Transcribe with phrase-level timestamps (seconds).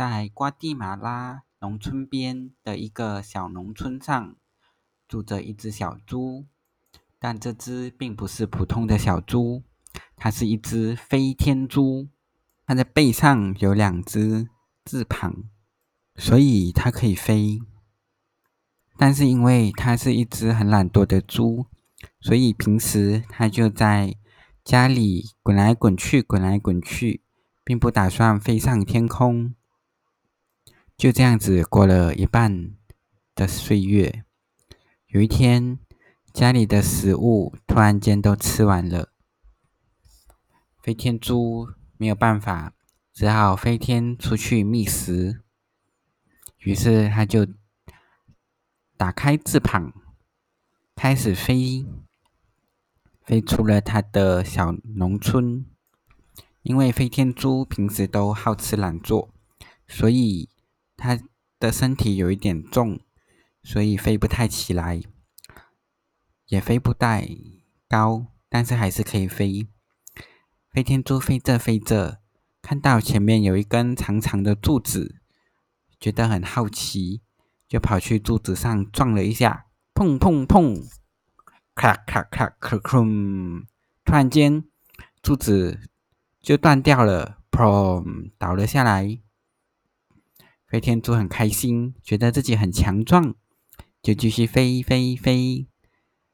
[0.00, 4.34] 在瓜地马拉农村边的一个小农村上，
[5.06, 6.46] 住着一只小猪。
[7.18, 9.62] 但这只并不是普通的小猪，
[10.16, 12.08] 它是一只飞天猪。
[12.64, 14.48] 它的背上有两只
[14.86, 15.44] 翅膀，
[16.16, 17.58] 所以它可以飞。
[18.96, 21.66] 但是因为它是一只很懒惰的猪，
[22.22, 24.16] 所以平时它就在
[24.64, 27.22] 家里滚来滚去，滚来滚去，
[27.62, 29.54] 并不打算飞上天空。
[31.00, 32.74] 就这样子过了一半
[33.34, 34.22] 的岁月。
[35.06, 35.78] 有一天，
[36.30, 39.10] 家里的食物突然间都吃完了，
[40.82, 42.74] 飞天猪没有办法，
[43.14, 45.40] 只好飞天出去觅食。
[46.58, 47.46] 于是他就
[48.98, 49.94] 打开翅膀，
[50.94, 51.86] 开始飞，
[53.24, 55.64] 飞出了他的小农村。
[56.60, 59.32] 因为飞天猪平时都好吃懒做，
[59.88, 60.50] 所以。
[61.00, 61.18] 它
[61.58, 63.00] 的身体有一点重，
[63.62, 65.00] 所以飞不太起来，
[66.48, 67.26] 也飞不太
[67.88, 69.66] 高，但是还是可以飞。
[70.70, 72.20] 飞天猪飞着飞着，
[72.60, 75.16] 看到前面有一根长长的柱子，
[75.98, 77.22] 觉得很好奇，
[77.66, 80.86] 就跑去柱子上撞了一下，砰砰砰，
[81.74, 83.64] 咔咔咔咔吭，
[84.04, 84.62] 突然间
[85.22, 85.80] 柱子
[86.42, 89.18] 就断掉了，砰，倒了下来。
[90.70, 93.34] 飞天猪很开心，觉得自己很强壮，
[94.00, 95.66] 就继续飞飞飞。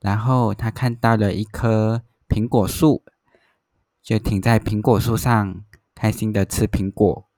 [0.00, 3.02] 然后他看到了一棵苹果树，
[4.02, 7.30] 就停在苹果树上，开心的吃苹果。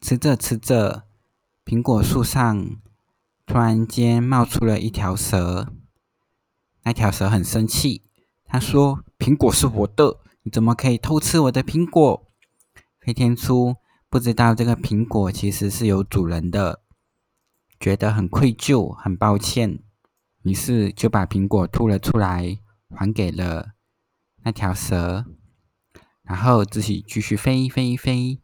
[0.00, 1.08] 吃着吃着，
[1.64, 2.80] 苹果树上
[3.44, 5.72] 突然间冒出了一条蛇。
[6.84, 8.04] 那条蛇很生气，
[8.44, 12.28] 他说：“苹果是我的，你怎么可以偷吃我的苹果？”
[13.04, 13.74] 飞天猪。
[14.12, 16.82] 不知道这个苹果其实是有主人的，
[17.80, 19.78] 觉得很愧疚，很抱歉，
[20.42, 22.58] 于是就把苹果吐了出来，
[22.90, 23.70] 还给了
[24.42, 25.24] 那条蛇，
[26.24, 28.38] 然后自己继续飞飞飞，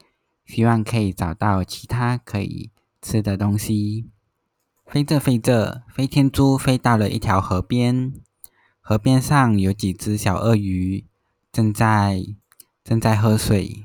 [0.47, 2.71] 希望可以找到其他可以
[3.03, 4.09] 吃的东西。
[4.87, 8.15] 飞着飞着，飞天猪飞到了一条河边，
[8.81, 11.07] 河边上有几只小鳄鱼
[11.53, 12.25] 正在
[12.83, 13.85] 正在喝水。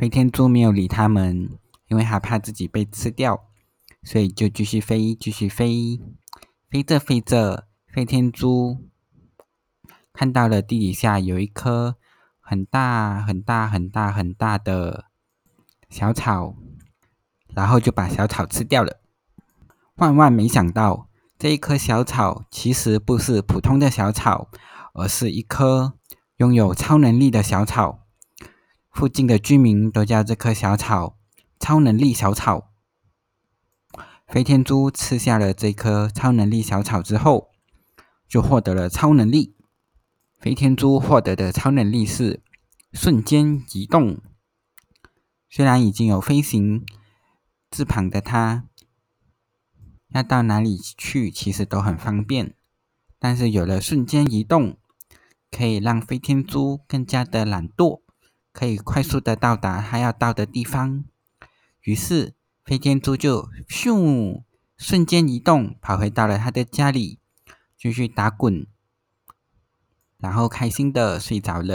[0.00, 3.44] 飞天猪没有理他们，因为害怕自己被吃掉，
[4.02, 6.00] 所以就继续飞，继续飞。
[6.70, 8.88] 飞着飞着，飞天猪
[10.14, 11.96] 看到了地底下有一棵
[12.40, 15.04] 很大、很大、很大、很大的
[15.90, 16.56] 小草，
[17.54, 19.02] 然后就把小草吃掉了。
[19.96, 24.48] 万万没想到，这一棵小草其实不是普通的小草，
[24.94, 25.92] 而是一棵
[26.38, 28.06] 拥有超能力的小草。
[29.00, 31.16] 附近的居民都叫这棵小草
[31.58, 32.70] “超能力小草”。
[34.28, 37.48] 飞天猪吃下了这棵超能力小草之后，
[38.28, 39.56] 就获得了超能力。
[40.38, 42.42] 飞天猪获得的超能力是
[42.92, 44.20] 瞬间移动。
[45.48, 46.84] 虽然已经有飞行
[47.70, 48.66] 翅膀的它，
[50.08, 52.54] 要到哪里去其实都很方便。
[53.18, 54.76] 但是有了瞬间移动，
[55.50, 58.02] 可以让飞天猪更加的懒惰。
[58.60, 61.06] 可以快速的到达他要到的地方，
[61.80, 64.42] 于是飞天猪就咻，
[64.76, 67.20] 瞬间移动，跑回到了他的家里，
[67.78, 68.66] 继续打滚，
[70.18, 71.68] 然后开心的睡着了。